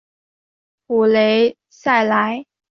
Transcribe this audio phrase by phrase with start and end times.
[0.87, 2.47] 普雷赛莱。